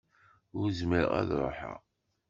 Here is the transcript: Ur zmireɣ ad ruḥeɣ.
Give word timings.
Ur 0.57 0.67
zmireɣ 0.79 1.11
ad 1.19 1.29
ruḥeɣ. 1.41 1.79